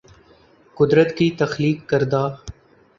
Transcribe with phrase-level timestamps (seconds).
[0.77, 2.27] قدرت کی تخلیق کردہ